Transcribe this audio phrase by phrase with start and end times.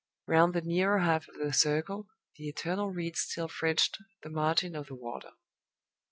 [0.25, 4.87] Round the nearer half of the circle, the eternal reeds still fringed the margin of
[4.87, 5.29] the water.